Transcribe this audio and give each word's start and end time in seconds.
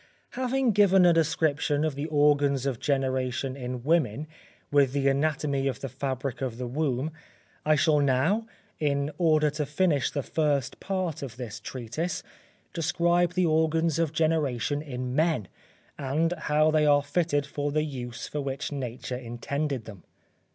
_Having 0.31 0.71
given 0.71 1.05
a 1.05 1.13
description 1.13 1.85
of 1.85 1.93
the 1.93 2.07
organs 2.07 2.65
of 2.65 2.79
generation 2.79 3.55
in 3.55 3.83
women, 3.83 4.25
with 4.71 4.93
the 4.93 5.07
anatomy 5.07 5.67
of 5.67 5.79
the 5.81 5.89
fabric 5.89 6.41
of 6.41 6.57
the 6.57 6.65
womb, 6.65 7.11
I 7.67 7.75
shall 7.75 7.99
now, 7.99 8.47
in 8.79 9.11
order 9.19 9.51
to 9.51 9.63
finish 9.67 10.09
the 10.09 10.23
first 10.23 10.79
part 10.79 11.21
of 11.21 11.37
this 11.37 11.59
treatise, 11.59 12.23
describe 12.73 13.33
the 13.33 13.45
organs 13.45 13.99
of 13.99 14.11
generation 14.11 14.81
in 14.81 15.13
men, 15.15 15.47
and 15.99 16.33
how 16.35 16.71
they 16.71 16.87
are 16.87 17.03
fitted 17.03 17.45
for 17.45 17.71
the 17.71 17.83
use 17.83 18.27
for 18.27 18.41
which 18.41 18.71
Nature 18.71 19.17
intended 19.17 19.85
them. 19.85 20.03